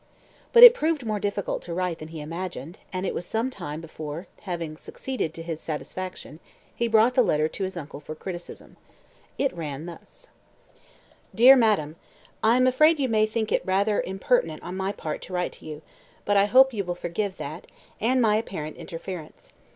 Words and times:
But 0.51 0.63
it 0.63 0.73
proved 0.73 1.05
more 1.05 1.19
difficult 1.19 1.61
to 1.61 1.75
write 1.75 1.99
than 1.99 2.07
he 2.07 2.21
imagined, 2.21 2.79
and 2.91 3.05
it 3.05 3.13
was 3.13 3.23
some 3.23 3.51
time 3.51 3.79
before 3.79 4.25
having 4.45 4.75
succeeded 4.75 5.31
to 5.35 5.43
his 5.43 5.61
satisfaction 5.61 6.39
he 6.75 6.87
brought 6.87 7.13
the 7.13 7.21
letter 7.21 7.47
to 7.49 7.63
his 7.63 7.77
uncle 7.77 7.99
for 7.99 8.15
criticism. 8.15 8.77
It 9.37 9.55
ran 9.55 9.85
thus: 9.85 10.29
"DEAR 11.35 11.55
MADAM, 11.55 11.97
I 12.41 12.57
am 12.57 12.65
afraid 12.65 12.99
you 12.99 13.09
may 13.09 13.27
think 13.27 13.51
it 13.51 13.61
rather 13.63 14.01
impertinent 14.01 14.63
on 14.63 14.75
my 14.75 14.91
part 14.91 15.21
to 15.21 15.33
write 15.33 15.51
to 15.51 15.67
you, 15.67 15.83
but 16.25 16.35
I 16.35 16.45
hope 16.45 16.73
you 16.73 16.83
will 16.83 16.95
forgive 16.95 17.37
that, 17.37 17.67
and 17.99 18.19
my 18.19 18.37
apparent 18.37 18.77
interference. 18.77 19.51